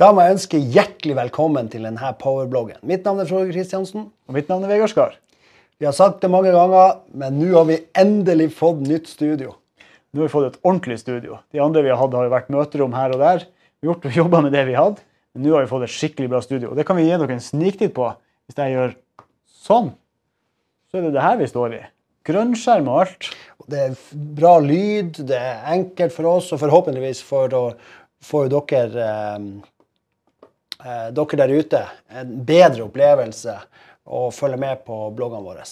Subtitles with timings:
[0.00, 2.78] Da må jeg ønske hjertelig velkommen til denne powerbloggen.
[2.88, 4.06] Mitt navn er Frode Kristiansen.
[4.08, 5.16] Og mitt navn er Vegard Skar.
[5.76, 9.50] Vi har sagt det mange ganger, men nå har vi endelig fått nytt studio.
[10.14, 11.36] Nå har vi fått et ordentlig studio.
[11.52, 13.44] De andre vi har hatt, har jo vært møterom her og der.
[13.84, 16.40] Vi har jobba med det vi hadde, men nå har vi fått et skikkelig bra
[16.46, 16.70] studio.
[16.70, 18.06] Og det kan vi gi dere en sniktitt på.
[18.48, 18.94] Hvis jeg gjør
[19.66, 19.90] sånn,
[20.88, 21.82] så er det det her vi står i.
[22.30, 23.28] Grønnskjerm og alt.
[23.68, 24.00] Det er
[24.40, 27.62] bra lyd, det er enkelt for oss, og forhåpentligvis for å
[28.24, 29.76] få dere, eh,
[30.84, 33.54] dere der ute en bedre opplevelse
[34.10, 35.64] og følge med på bloggene våre.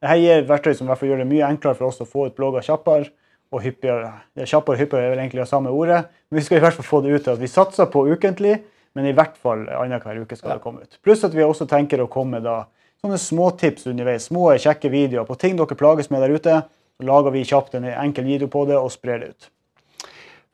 [0.00, 3.10] Dette gir verktøy som gjør det mye enklere for oss å få ut blogger kjappere
[3.50, 4.12] og hyppigere.
[4.46, 6.86] Kjappere og hyppigere er vel egentlig det samme ordet, men vi skal i hvert fall
[6.86, 8.60] få det ut til at vi satser på ukentlig,
[8.94, 10.98] men i hvert fall annenhver uke skal det komme ut.
[11.02, 12.64] Pluss at vi også tenker å komme med da
[13.02, 16.60] sånne småtips underveis, små kjekke videoer på ting dere plages med der ute.
[17.00, 19.50] Så lager vi kjapt en enkel video på det og sprer det ut.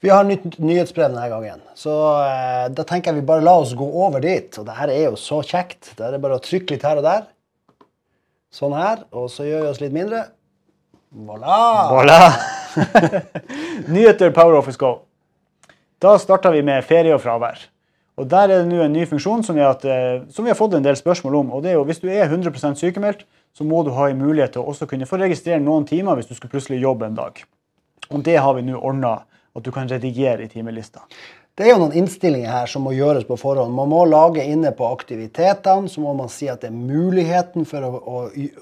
[0.05, 3.73] Vi har nytt nyhetsbrev denne gangen, så eh, da tenker jeg vi bare la oss
[3.77, 4.51] gå over dit.
[4.61, 5.95] Og det her er jo så kjekt.
[5.97, 7.23] Det er bare å trykke litt her og der.
[8.53, 9.07] Sånn her.
[9.17, 10.27] Og så gjør vi oss litt mindre.
[11.17, 11.57] Voilà!
[11.95, 12.21] Voilà!
[13.95, 14.99] Nyheter Power Office Go.
[16.03, 17.63] Da starter vi med ferie og fravær.
[18.17, 20.77] Og Der er det nå en ny funksjon som har, eh, som vi har fått
[20.77, 21.53] en del spørsmål om.
[21.53, 23.25] og det er jo Hvis du er 100% sykemeldt,
[23.55, 26.29] så må du ha en mulighet til å også kunne få registrere noen timer hvis
[26.29, 27.43] du skulle plutselig jobbe en dag.
[28.11, 29.23] Og Det har vi nå ordna,
[29.57, 31.05] at du kan redigere i timelista.
[31.57, 33.73] Det er jo noen innstillinger her som må gjøres på forhånd.
[33.73, 37.87] Man må lage inne på aktivitetene, så må man si at det er muligheten for
[37.87, 38.19] å, å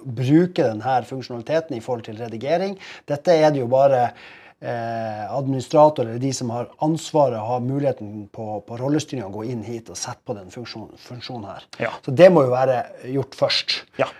[0.06, 2.78] bruke denne funksjonaliteten i forhold til redigering.
[3.10, 8.46] Dette er det jo bare eh, administrator eller de som har ansvaret, har muligheten på,
[8.62, 11.66] på rollestyringa å gå inn hit og sette på den funksjonen, funksjonen her.
[11.88, 11.92] Ja.
[12.06, 13.80] Så det må jo være gjort først.
[13.98, 14.12] Ja.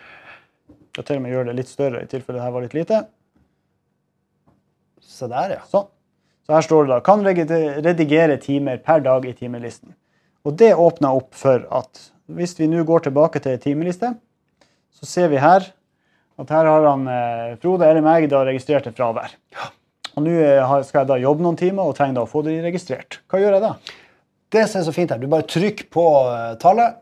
[0.99, 3.05] Jeg til og med gjøre det litt større i tilfelle det her var litt lite.
[5.15, 5.67] Se der, ja.
[5.71, 5.94] Sånn.
[6.45, 9.95] Så her står det da kan redigere timer per dag i timelisten.
[10.45, 14.13] Og det åpner opp for at hvis vi nå går tilbake til timeliste,
[14.93, 15.65] så ser vi her
[16.41, 19.33] at her har han eh, Frode eller meg da registrert et fravær.
[20.15, 22.59] Og nå eh, skal jeg da jobbe noen timer og trenger da å få det
[22.65, 23.21] registrert.
[23.31, 23.73] Hva gjør jeg da?
[24.55, 27.01] Det som er så fint her, du bare trykker på eh, tallet,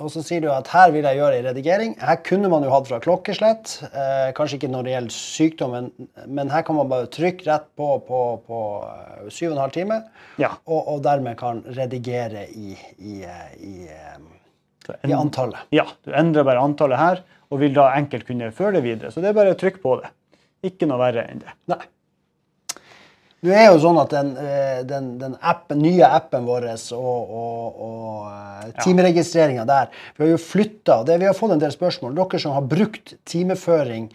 [0.00, 1.92] og så sier du at her vil jeg gjøre en redigering.
[2.00, 6.08] Her kunne man jo hatt fra klokkeslett, eh, kanskje ikke når det gjelder sykdom, men,
[6.40, 9.76] men her kan man bare trykke rett på på, på eh, syv og en halv
[9.76, 10.00] time,
[10.40, 10.54] Ja.
[10.66, 15.60] og, og dermed kan redigere i, i, eh, i, eh, i antallet.
[15.76, 19.10] Ja, du endrer bare antallet her, og vil da enkelt kunne føre det videre.
[19.12, 20.10] Så det er bare å trykke på det.
[20.66, 21.52] Ikke noe verre enn det.
[21.72, 21.80] Nei.
[23.40, 27.78] Nå er jo sånn at den, eh, den, den appen, nye appen vår og, og,
[27.86, 32.18] og eh, timeregistreringa der Vi har jo flytta Vi har fått en del spørsmål.
[32.18, 34.10] Dere som har brukt timeføring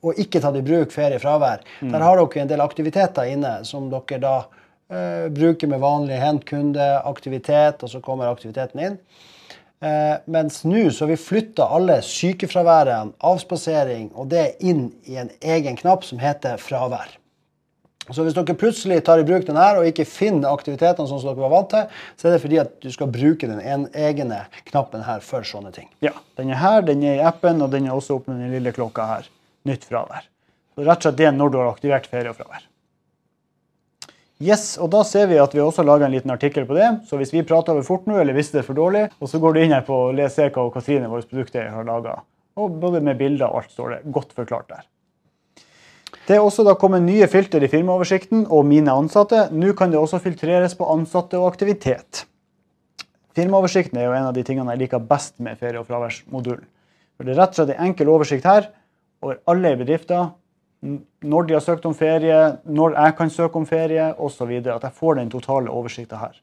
[0.00, 4.20] og ikke tatt i bruk feriefravær, der har dere en del aktiviteter inne som dere
[4.22, 8.98] da uh, bruker med vanlig hentkundeaktivitet, og så kommer aktiviteten inn.
[9.80, 15.32] Uh, mens nå så har vi flytta alle sykefraværene, avspasering og det inn i en
[15.40, 17.19] egen knapp som heter fravær.
[18.14, 21.30] Så hvis dere plutselig tar i bruk den her og ikke finner aktivitetene sånn som
[21.30, 24.42] dere var vant til, så er det fordi at du skal bruke den en, egne
[24.70, 25.90] knappen her for sånne ting.
[26.04, 28.56] Ja, den er her, den er i appen, og den er også oppe med den
[28.56, 29.30] lille klokka her.
[29.68, 30.26] Nytt fravær.
[30.74, 32.66] Så rett og slett det er når du har aktivert ferie og fravær.
[34.40, 36.88] Yes, og da ser vi at vi også lager en liten artikkel på det.
[37.08, 39.40] Så hvis vi prater over fort nå, eller hvis det er for dårlig, og så
[39.42, 42.22] går du inn her på Les Eka og Katrine, våre produkteier, har laga.
[42.56, 44.88] Og både med bilder og alt står det godt forklart der.
[46.30, 49.48] Det er også da kommet nye filter i firmaoversikten og mine ansatte.
[49.50, 52.20] Nå kan det også filtreres på ansatte og aktivitet.
[53.34, 56.68] Firmaoversikten er jo en av de tingene jeg liker best med ferie- og fraværsmodulen.
[57.16, 58.68] For Det er rett og slett en enkel oversikt her
[59.26, 60.28] over alle bedrifter.
[60.86, 64.52] Når de har søkt om ferie, når jeg kan søke om ferie osv.
[64.70, 66.38] At jeg får den totale oversikten her.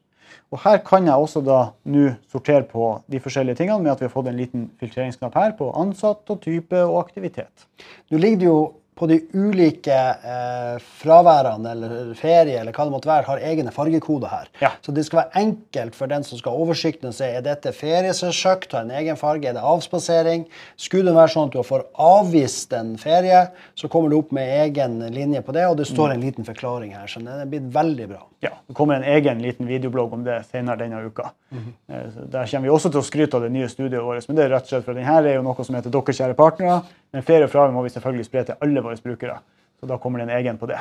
[0.52, 4.04] Og Her kan jeg også da nå sortere på de forskjellige tingene med at vi
[4.04, 7.64] har fått en liten filtreringsknapp her på ansatt og type og aktivitet.
[8.10, 8.58] Nå ligger det jo
[8.98, 14.32] på de ulike eh, fraværene eller ferie eller hva det måtte være, har egne fargekoder
[14.32, 14.48] her.
[14.62, 14.72] Ja.
[14.82, 17.72] Så det skal være enkelt for den som skal ha oversikten og se er dette
[17.76, 20.48] feriesøkt, har en egen farge, er det avspasering.
[20.80, 23.44] Skulle det være sånn at du får avvist en ferie,
[23.78, 26.96] så kommer du opp med egen linje på det, og det står en liten forklaring
[26.98, 27.06] her.
[27.06, 28.24] Så den er blitt veldig bra.
[28.40, 31.30] Ja, Det kommer en egen liten videoblogg om det senere denne uka.
[31.50, 32.30] Mm -hmm.
[32.30, 34.28] Der kommer vi også til å skryte av det nye studioet vårt.
[34.28, 36.34] Men det er rett og slett for denne er jo noe som heter Dere kjære
[36.34, 36.82] partnere.
[37.12, 39.38] Men og fravær må vi selvfølgelig spre til alle våre brukere.
[39.80, 40.78] Så da kommer det en egen på det.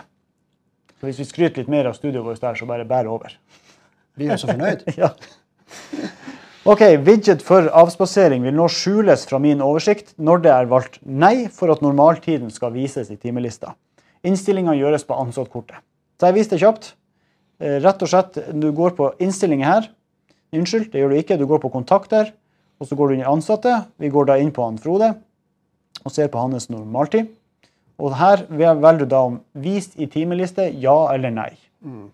[1.00, 3.36] Så hvis vi skryter litt mer av studioet vårt der, så bare bær over.
[4.18, 4.84] Vi er jo så fornøyd.
[5.02, 5.12] ja.
[6.68, 11.48] Ok, Widget for avspasering vil nå skjules fra min oversikt når det er valgt nei
[11.54, 13.76] for at normaltiden skal vises i timelista.
[14.26, 15.80] Innstillinga gjøres på ansattkortet.
[16.18, 16.90] Så jeg viste det kjapt.
[17.62, 19.94] Eh, Rett og slett, Du går på innstillinger her,
[20.56, 21.36] Unnskyld, det gjør du ikke.
[21.38, 22.30] Du går på kontakter,
[22.80, 23.74] og så går du inn i ansatte.
[24.00, 25.10] Vi går da inn på han Frode
[26.06, 27.30] og ser på hans normaltid.
[27.98, 31.52] Og her velger du da om vist i timeliste, ja eller nei.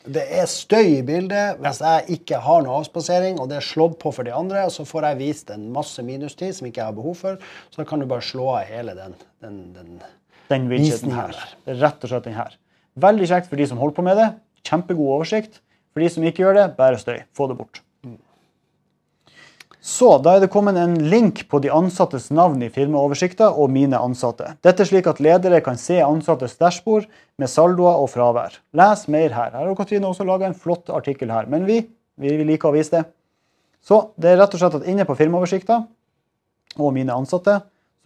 [0.05, 3.95] Det er støy i bildet hvis jeg ikke har noe avspasering, og det er slått
[4.01, 6.89] på for de andre, og så får jeg vist en masse minustid som ikke jeg
[6.91, 7.39] har behov for,
[7.71, 9.93] så da kan du bare slå av hele den, den, den
[10.51, 11.31] Den Visningen her.
[11.31, 11.55] der.
[11.65, 12.57] Det er rett og slett den her.
[12.99, 14.27] Veldig kjekt for de som holder på med det.
[14.67, 15.61] Kjempegod oversikt.
[15.93, 17.23] For de som ikke gjør det, bare støy.
[17.33, 17.79] Få det bort.
[19.83, 23.99] Så da er det kommet en link på de ansattes navn i firmaoversikta og mine
[23.99, 24.53] ansatte.
[24.63, 28.55] Dette slik at ledere kan se ansattes dashbord med saldoer og fravær.
[28.79, 29.51] Les mer her.
[29.51, 31.81] Her har Katrine også laga en flott artikkel her, men vi,
[32.15, 33.03] vi liker å vise det.
[33.83, 35.81] Så det er rett og slett at inne på firmaoversikta
[36.79, 37.57] og mine ansatte,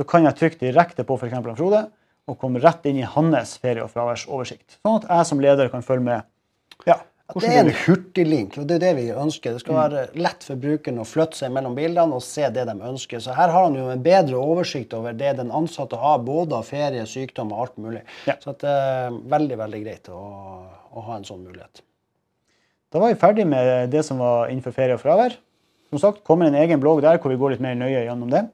[0.02, 1.38] så kan jeg trykke direkte på f.eks.
[1.46, 1.84] Frode
[2.28, 4.80] og komme rett inn i hans ferie- og fraværsoversikt.
[4.82, 6.26] Sånn at jeg som leder kan følge med.
[6.90, 6.98] Ja,
[7.36, 9.52] Det er en hurtiglink, og det er det vi ønsker.
[9.52, 9.82] Det skal Mm.
[9.82, 13.20] være lett for brukeren å flytte seg mellom bildene og se det de ønsker.
[13.20, 16.64] Så her har han jo en bedre oversikt over det den ansatte har, både av
[16.66, 18.02] ferie, sykdom og alt mulig.
[18.26, 18.36] Ja.
[18.40, 20.22] Så det er veldig, veldig greit å,
[20.96, 21.82] å ha en sånn mulighet.
[22.92, 25.36] Da var vi ferdig med det som var innenfor ferie og fravær.
[25.90, 28.46] Som sagt, kommer en egen blogg der hvor vi går litt mer nøye gjennom det.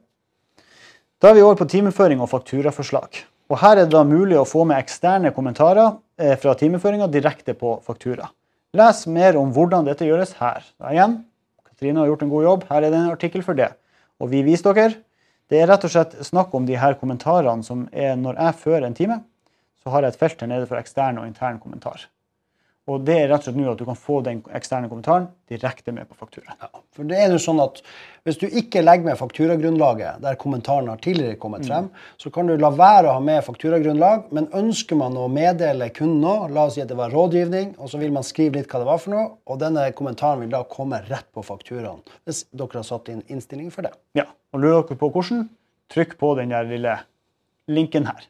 [1.22, 3.22] Da er vi over på timeføring og fakturaforslag.
[3.50, 7.54] Og Her er det da mulig å få med eksterne kommentarer eh, fra timeføringa direkte
[7.54, 8.26] på faktura.
[8.74, 10.64] Les mer om hvordan dette gjøres her.
[10.82, 11.20] Da igjen,
[11.68, 12.64] Katrine har gjort en god jobb.
[12.72, 13.68] Her er det en artikkel for det.
[14.18, 14.96] Og vi viser dere.
[15.50, 18.86] Det er rett og slett snakk om de her kommentarene som er når jeg fører
[18.88, 19.20] en time,
[19.82, 22.08] så har jeg et felt her nede for ekstern og intern kommentar.
[22.84, 25.92] Og det er rett og slett nå at du kan få den eksterne kommentaren direkte
[25.96, 26.52] med på faktura.
[26.60, 27.80] Ja, for det er jo sånn at
[28.24, 32.54] Hvis du ikke legger med fakturagrunnlaget der kommentaren har tidligere kommet frem, så kan du
[32.56, 36.78] la være å ha med fakturagrunnlag, men ønsker man å meddele kunden nå, la oss
[36.78, 39.12] si at det var rådgivning, og så vil man skrive litt hva det var for
[39.12, 43.20] noe, og denne kommentaren vil da komme rett på fakturaen hvis dere har satt inn
[43.28, 43.92] innstilling for det.
[44.16, 45.50] Ja, og Lurer dere på hvordan?
[45.92, 46.96] Trykk på den der lille
[47.68, 48.24] linken her.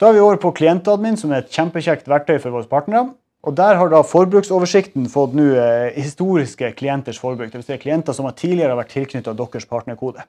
[0.00, 3.10] Da er vi over på klientadmin, som er et kjempekjekt verktøy for våre partnere.
[3.44, 7.50] Og Der har da forbruksoversikten fått nå eh, historiske klienters forbruk.
[7.52, 7.66] Dvs.
[7.68, 10.24] Si klienter som har tidligere har vært tilknyttet deres partnerkode.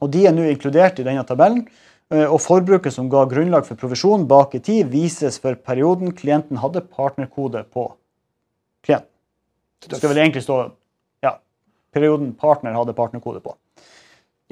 [0.00, 1.66] Og De er nå inkludert i denne tabellen.
[2.12, 6.60] eh, Og forbruket som ga grunnlag for provisjon bak i tid, vises for perioden klienten
[6.60, 7.92] hadde partnerkode på
[8.84, 9.08] klienten.
[9.88, 10.60] Det skal vel egentlig stå
[11.24, 11.38] ja,
[11.92, 13.56] perioden partner hadde partnerkode på.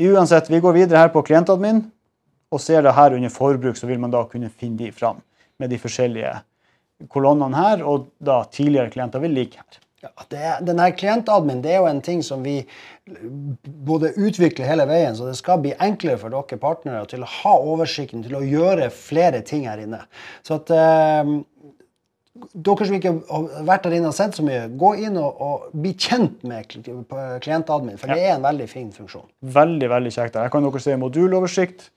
[0.00, 1.90] Uansett, vi går videre her på klientadmin,
[2.48, 5.20] og ser det her under forbruk, så vil man da kunne finne de fram
[5.58, 6.32] med de forskjellige
[7.12, 9.84] kolonnene her, og da tidligere klienter vil ligge her.
[9.98, 12.60] Ja, det er, den klientadmin det er jo en ting som vi
[13.88, 17.54] både utvikler hele veien, så det skal bli enklere for dere partnere til å ha
[17.58, 20.04] oversikten, til å gjøre flere ting her inne.
[20.46, 21.32] Så at eh,
[22.54, 25.74] dere som ikke har vært der inne og sett så mye, gå inn og, og
[25.74, 29.26] bli kjent med klientadmin, for det er en veldig fin funksjon.
[29.58, 30.38] Veldig, veldig kjekt.
[30.38, 31.88] Her kan dere se moduloversikt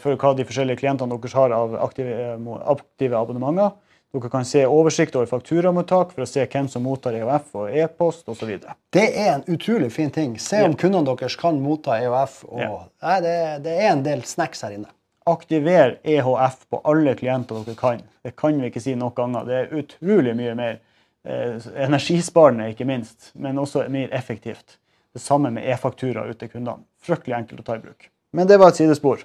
[0.00, 3.72] for hva de forskjellige klientene deres har av aktive, eh, aktive abonnementer.
[4.14, 8.28] Dere kan se oversikt over fakturamottak for å se hvem som mottar EOF og e-post
[8.32, 8.52] osv.
[8.94, 10.38] Det er en utrolig fin ting.
[10.38, 10.76] Se om Ja.
[10.76, 12.44] kundene deres kan motta EOF.
[12.48, 12.78] Og, Ja.
[13.02, 14.86] nei, det, det er en del snacks her inne.
[15.26, 18.02] Aktiver EHF på alle klienter dere kan.
[18.24, 19.44] Det kan vi ikke si nok ganger.
[19.44, 20.78] Det er utrolig mye mer
[21.26, 24.76] eh, energisparende, ikke minst, men også mer effektivt.
[25.12, 26.84] Det samme med e-faktura ut til kundene.
[27.02, 28.08] Fryktelig enkelt å ta i bruk.
[28.32, 29.24] Men det var et sidespor.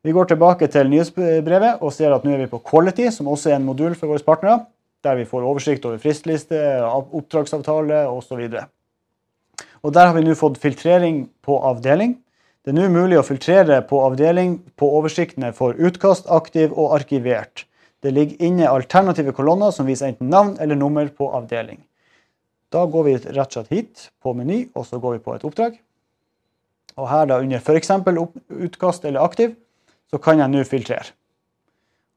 [0.00, 3.50] Vi går tilbake til nyhetsbrevet og ser at nå er vi på Quality, som også
[3.52, 4.62] er en modul for våre partnere,
[5.04, 8.40] der vi får oversikt over fristliste, av- oppdragsavtale osv.
[9.82, 12.16] Og Der har vi nå fått filtrering på avdeling.
[12.64, 17.64] Det er nå mulig å filtrere på avdeling på oversiktene for utkast, aktiv og arkivert.
[18.02, 21.80] Det ligger inne alternative kolonner som viser enten navn eller nummer på avdeling.
[22.72, 25.44] Da går vi rett og slett hit på meny, og så går vi på et
[25.44, 25.76] oppdrag.
[26.96, 27.90] Og her da under f.eks.
[28.48, 29.56] utkast eller aktiv,
[30.10, 31.14] så kan jeg nå filtrere.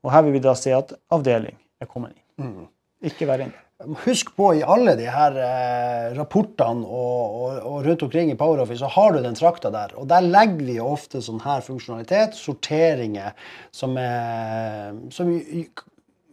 [0.04, 2.66] Og her vil vi da se at avdeling er kommet inn.
[3.04, 3.60] Ikke vær inne.
[4.06, 8.80] Husk på i alle de her eh, rapportene og, og, og rundt omkring i PowerOffice,
[8.80, 9.96] så har du den trakta der.
[10.00, 13.36] Og der legger vi ofte sånn her funksjonalitet, sorteringer,
[13.76, 15.34] som, er, som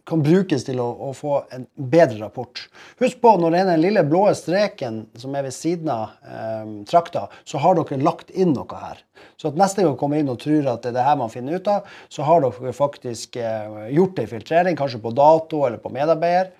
[0.07, 2.63] kan brukes til å, å få en bedre rapport.
[3.01, 6.73] Husk på når det er den lille blå streken som er ved siden av eh,
[6.89, 9.01] trakta, så har dere lagt inn noe her.
[9.37, 11.33] Så at neste gang dere kommer inn og tror at det er det her man
[11.33, 15.81] finner ut av, så har dere faktisk eh, gjort en filtrering, kanskje på dato eller
[15.81, 16.53] på medarbeider.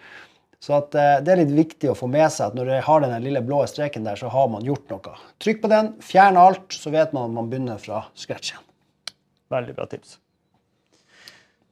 [0.62, 3.02] Så at, eh, det er litt viktig å få med seg at når dere har
[3.02, 5.16] den lille blå streken der, så har man gjort noe.
[5.42, 8.68] Trykk på den, fjern alt, så vet man at man begynner fra scratch igjen.
[9.52, 10.20] Veldig bra tips.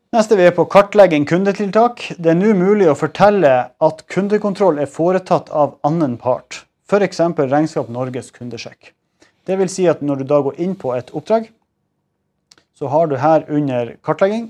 [0.09, 1.99] Neste vi er på kartlegging kundetiltak.
[2.17, 3.49] Det er nå mulig å fortelle
[3.85, 6.63] at kundekontroll er foretatt av annen part.
[6.89, 7.19] F.eks.
[7.37, 8.89] Regnskap Norges kundesjekk.
[9.45, 11.51] Det vil si at når du da går inn på et oppdrag,
[12.73, 14.47] så har du her under kartlegging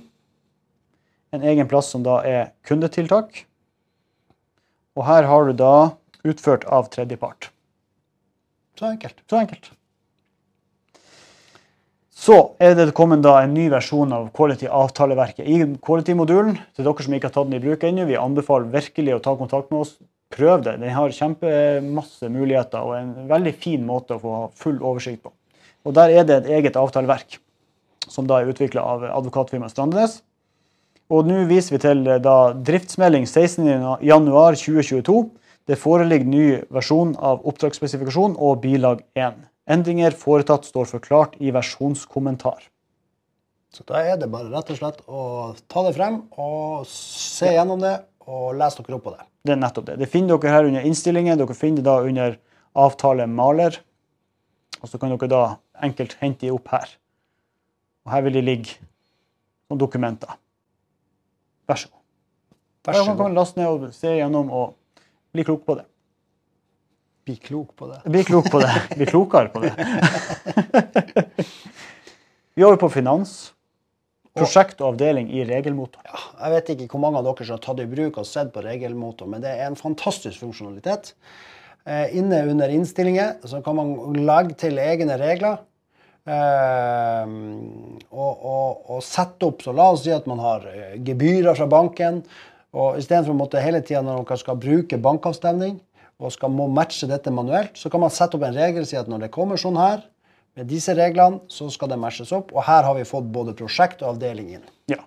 [1.35, 3.43] en egen plass som da er kundetiltak.
[4.95, 5.73] Og her har du da
[6.23, 7.51] utført av tredjepart.
[8.79, 9.19] Så enkelt.
[9.27, 9.73] Så enkelt.
[12.19, 16.57] Så er det kommet da en ny versjon av Quality-avtaleverket i Quality-modulen.
[16.75, 19.31] Til dere som ikke har tatt den i bruk ennå, vi anbefaler virkelig å ta
[19.39, 19.93] kontakt med oss.
[20.35, 20.73] Prøv det.
[20.81, 25.31] Den har kjempemasse muligheter og en veldig fin måte å få full oversikt på.
[25.87, 27.39] Og Der er det et eget avtaleverk,
[28.11, 30.19] som da er utvikla av advokatfirmaet Strandenes.
[31.09, 35.23] Og nå viser vi til da driftsmelding 16.1.2022.
[35.71, 39.39] Det foreligger ny versjon av oppdragsspesifikasjon og bilag 1.
[39.69, 42.63] Endringer foretatt står forklart i versjonskommentar.
[43.69, 45.23] Så da er det bare rett og slett å
[45.69, 49.25] ta det frem og se gjennom det og lese dere opp på det.
[49.45, 49.97] Det er nettopp det.
[50.01, 51.37] Det finner dere her under innstillingen.
[51.37, 52.39] Dere finner det da under
[52.77, 53.77] avtale maler.
[54.81, 55.43] Og så kan dere da
[55.85, 56.89] enkelt hente de opp her.
[58.05, 58.75] Og her vil de ligge
[59.69, 60.33] som dokumenter.
[61.69, 62.03] Vær så god.
[62.89, 63.23] Vær så kan god.
[63.27, 64.75] man laste ned og se gjennom og
[65.35, 65.85] bli klok på det.
[67.29, 67.99] Bli klok på det.
[68.09, 68.73] Bli klok på det.
[68.95, 69.73] Bli klokere på det.
[72.57, 73.51] Vi er over på finans.
[74.33, 76.01] Prosjekt og avdeling i regelmotor.
[76.09, 78.49] Ja, jeg vet ikke hvor mange av dere som har tatt i bruk og sett
[78.55, 81.13] på regelmotor, men det er en fantastisk funksjonalitet.
[81.85, 85.61] Eh, inne under innstillinger så kan man legge til egne regler.
[86.29, 87.33] Eh,
[88.09, 91.69] og, og, og sette opp, så La oss si at man har eh, gebyrer fra
[91.69, 92.23] banken.
[92.73, 95.77] og Istedenfor å måtte hele tida når dere skal bruke bankavstemning
[96.19, 98.97] og skal må matche dette manuelt, så kan man sette opp en regel og si
[98.99, 100.03] at når det kommer sånn her,
[100.57, 102.51] med disse reglene, så skal det matches opp.
[102.51, 104.65] Og her har vi fått både prosjekt og avdeling inn.
[104.91, 104.99] Ja.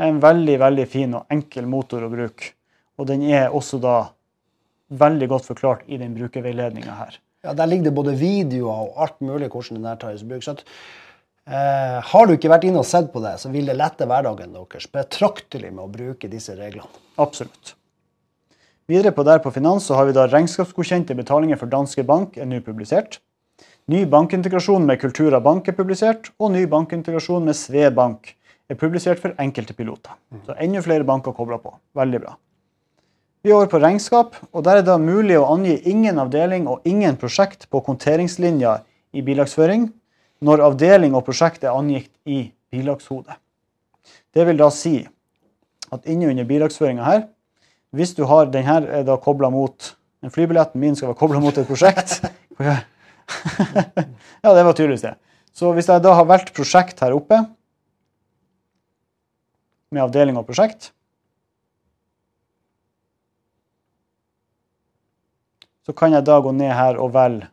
[0.00, 2.54] En veldig, veldig fin og enkel motor å bruke.
[2.96, 3.96] Og den er også da
[4.96, 7.18] veldig godt forklart i den brukerveiledninga her.
[7.44, 10.44] Ja, Der ligger det både videoer og alt mulig hvordan den her tas i bruk.
[10.46, 10.64] Så at,
[11.46, 14.56] eh, har du ikke vært inne og sett på det, så vil det lette hverdagen
[14.56, 16.88] deres betraktelig med å bruke disse reglene.
[17.18, 17.74] Absolutt.
[18.86, 22.46] Videre på der på finans så har vi da regnskapsgodkjente betalinger for Danske Bank er
[22.46, 23.18] nå publisert.
[23.90, 28.30] Ny bankintegrasjon med Kultura Bank er publisert, og ny bankintegrasjon med Sve Bank
[28.70, 30.14] er publisert for enkelte piloter.
[30.46, 31.74] Så enda flere banker kobla på.
[31.98, 32.36] Veldig bra.
[33.42, 36.86] Vi er over på regnskap, og der er det mulig å angi ingen avdeling og
[36.86, 38.80] ingen prosjekt på konteringslinja
[39.14, 39.90] i bilagsføring
[40.46, 43.34] når avdeling og prosjekt er angitt i bilagshodet.
[44.30, 45.00] Det vil da si
[45.94, 47.26] at inne under bilagsføringa her,
[47.94, 49.92] hvis du har den her er da kobla mot
[50.24, 52.18] den flybilletten min skal være kobla mot et prosjekt
[54.42, 55.16] Ja, det var tydeligvis det.
[55.56, 57.40] Så hvis jeg da har valgt prosjekt her oppe,
[59.90, 60.90] med avdeling og prosjekt
[65.86, 67.46] Så kan jeg da gå ned her og velge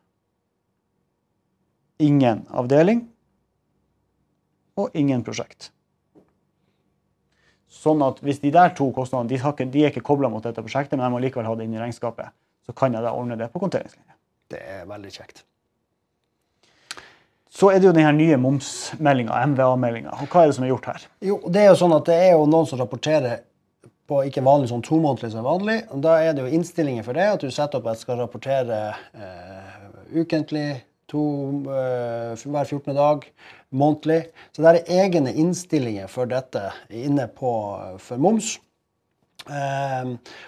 [2.02, 3.04] ingen avdeling
[4.74, 5.70] og ingen prosjekt.
[7.74, 10.62] Sånn at hvis de der to kostnadene de, ikke, de er ikke kobla mot dette
[10.62, 12.30] prosjektet, men jeg må likevel ha det inn i regnskapet,
[12.68, 14.14] så kan jeg da ordne det på konteringslinja.
[14.54, 15.42] Det er veldig kjekt.
[17.54, 20.14] Så er det jo den her nye momsmeldinga, MVA-meldinga.
[20.26, 21.04] Hva er det som er gjort her?
[21.22, 23.44] Jo, det er jo sånn at det er jo noen som rapporterer
[24.10, 25.78] på ikke vanlig sånn tomånedlig som vanlig.
[26.04, 28.80] Da er det jo innstillinger for det, at du setter opp at jeg skal rapportere
[29.14, 29.78] eh,
[30.18, 30.66] ukentlig,
[31.12, 31.24] to,
[31.70, 32.94] eh, hver 14.
[32.96, 33.26] dag,
[33.74, 34.28] månedlig.
[34.54, 37.54] Så det er egne innstillinger for dette inne på
[38.00, 38.58] for moms.
[39.50, 40.06] Eh,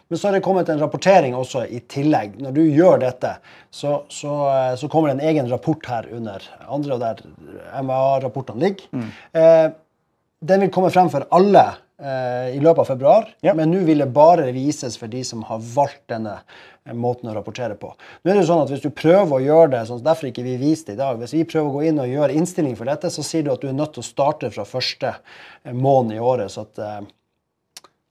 [0.08, 2.38] men så har det kommet en rapportering også i tillegg.
[2.42, 3.36] Når du gjør dette,
[3.72, 7.24] så, så, eh, så kommer det en egen rapport her under andre, og der
[7.82, 8.88] MVA-rapportene ligger.
[8.92, 9.10] Mm.
[10.46, 13.54] den vil komme frem for alle eh, i løpet av februar, Ja.
[13.54, 16.34] men nå vil det bare vises for de som har valgt denne
[16.86, 17.94] eh, måten å rapportere på.
[18.24, 20.44] Nå er det jo sånn at Hvis du prøver å gjøre det, sånn, derfor ikke
[20.44, 22.86] vi viser det i dag, hvis vi prøver å gå inn og gjøre innstilling for
[22.92, 25.14] dette, så sier du at du er nødt til å starte fra første
[25.64, 26.52] eh, måned i året.
[26.52, 27.02] så at eh,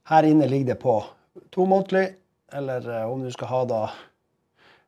[0.09, 0.97] her inne ligger det på
[1.53, 2.15] to månedlig,
[2.53, 3.83] eller eh, om du skal ha da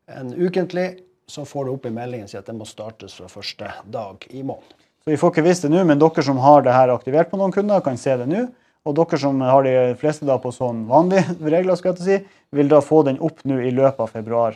[0.08, 3.70] en ukentlig, så får du opp i meldingen si at det må startes fra første
[3.86, 4.74] dag i måneden.
[5.04, 7.38] Så Vi får ikke visst det nå, men dere som har det her aktivert på
[7.38, 8.48] noen kunder, kan se det nå.
[8.88, 12.10] Og dere som har de fleste da på sånn vanlige regler, skal jeg til å
[12.12, 14.56] si, vil da få den opp nå i løpet av februar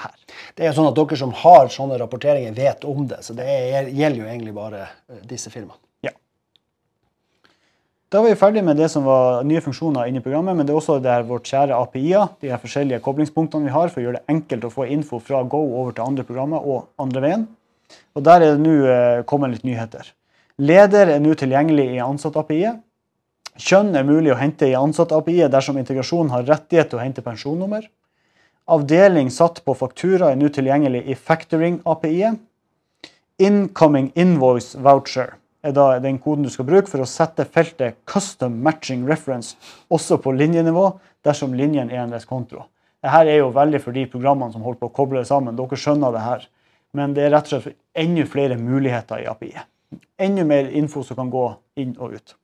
[0.00, 0.14] her.
[0.56, 3.20] Det er jo sånn at Dere som har sånne rapporteringer, vet om det.
[3.26, 5.80] Så det er, gjelder jo egentlig bare eh, disse firmaene.
[6.06, 6.14] Ja.
[8.12, 10.74] Da var vi ferdig med det som var nye funksjoner inne i programmet, men det
[10.74, 14.06] er også det her vårt kjære API-er, de her forskjellige koblingspunktene vi har for å
[14.06, 17.46] gjøre det enkelt å få info fra Go over til andre programmer og andre veien.
[18.16, 20.08] Og der er det nå eh, kommet litt nyheter.
[20.62, 22.80] Leder er nå tilgjengelig i ansatt-API-et.
[23.60, 27.84] Kjønn er mulig å hente i ansatt-API-et dersom integrasjonen har rettighet til å hente pensjonnummer.
[28.72, 32.40] Avdeling satt på faktura er nå tilgjengelig i factoring-API-et.
[33.42, 35.34] Incoming invoice voucher
[35.66, 39.56] er da den koden du skal bruke for å sette feltet custom matching reference
[39.90, 40.88] også på linjenivå
[41.26, 42.28] dersom linjen er en viss.
[42.28, 45.58] Dette er jo veldig for de programmene som holder på å koble det sammen.
[45.58, 46.46] Dere skjønner det her.
[46.92, 49.68] Men det er rett og slett enda flere muligheter i API-et.
[50.22, 51.48] Enda mer info som kan gå
[51.80, 52.36] inn og ut.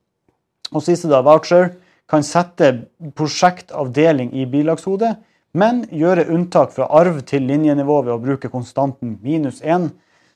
[0.73, 1.73] Og siste da, voucher
[2.09, 2.73] kan sette
[3.17, 5.15] prosjektavdeling i bilagshodet,
[5.57, 9.89] men gjøre unntak fra arv til linjenivå ved å bruke konstanten minus 1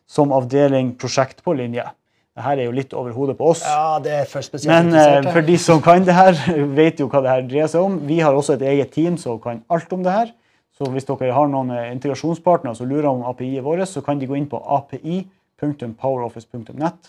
[0.09, 1.85] som avdeling prosjekt på linje.
[2.33, 3.61] Dette er jo litt over hodet på oss.
[3.61, 6.33] Ja, det er for spesielt Men eh, for de som kan det her,
[6.79, 7.93] vet jo hva det her dreier seg om.
[8.09, 10.29] Vi har også et eget team som kan alt om det her.
[10.73, 14.29] Så hvis dere har noen eh, integrasjonspartnere som lurer om API-et vårt, så kan de
[14.29, 16.99] gå inn på api.poweroffice.net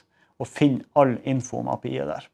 [0.42, 2.24] og finne all info om API-et der.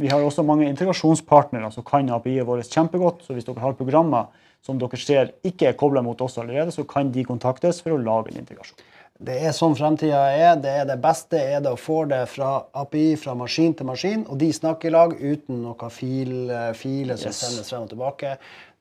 [0.00, 3.26] Vi har også mange integrasjonspartnere som kan API-et vårt kjempegodt.
[3.26, 4.30] Så hvis dere har programmer
[4.64, 8.00] som dere ser ikke er kobla mot oss allerede, så kan de kontaktes for å
[8.00, 8.80] lage en integrasjon.
[9.20, 10.54] Det er sånn fremtida er.
[10.56, 14.22] Det er det beste er det å få det fra API fra maskin til maskin,
[14.32, 16.48] og de snakker i lag uten noen fil,
[16.78, 17.42] filer som Yes.
[17.44, 18.38] sendes frem og tilbake.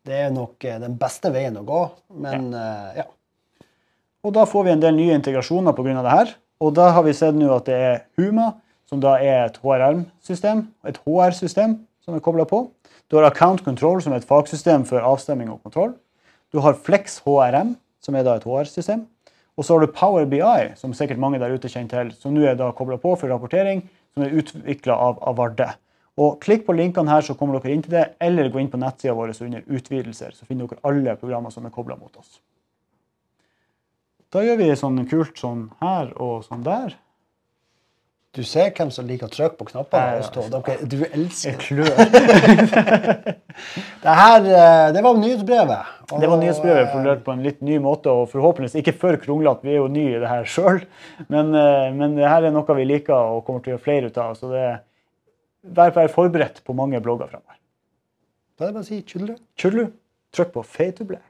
[0.07, 1.81] Det er nok eh, den beste veien å gå,
[2.23, 3.05] men eh, ja.
[4.23, 6.01] Og da får vi en del nye integrasjoner pga.
[6.03, 6.31] det her.
[6.59, 8.53] Og da har vi sett nå at det er Huma,
[8.89, 12.63] som da er et HRM-system, et HR-system som er kobla på.
[13.09, 15.93] Du har Account Control, som er et fagsystem for avstemming og kontroll.
[16.49, 19.05] Du har Flex HRM, som er da et HR-system.
[19.59, 20.41] Og så har du Power BI,
[20.79, 23.83] som sikkert mange der ute kjenner til, som nå er da kobla på for rapportering,
[24.15, 25.67] som er utvikla av Avarde.
[26.19, 28.79] Og Klikk på linkene her, så kommer dere inn til det, eller gå inn på
[28.79, 32.39] nettsida vår under utvidelser, så finner dere alle programmer som er kobla mot oss.
[34.29, 36.97] Da gjør vi sånn kult sånn her og sånn der.
[38.37, 40.19] Du ser hvem som liker å trykke på knappene.
[40.19, 40.43] Hos to.
[40.53, 41.55] Dere, du elsker.
[41.63, 41.89] Klør.
[43.99, 45.87] Det her, eh, det var nyhetsbrevet.
[46.07, 49.17] og, Det var nyhetsbrevet eh, formulert på en litt ny måte, og forhåpentligvis ikke for
[49.19, 49.65] kronglete.
[49.67, 50.79] Vi er jo nye i det her sjøl,
[51.27, 54.11] men, eh, men det her er noe vi liker og kommer til å gjøre flere
[54.13, 54.37] ut av.
[54.39, 54.63] Så det
[55.75, 57.57] vær, vær forberedt på mange blogger fremover.
[58.55, 59.35] Da er det bare å si tjudelu.
[59.59, 59.85] Tjullu,
[60.37, 61.28] trykk på Fade to Black.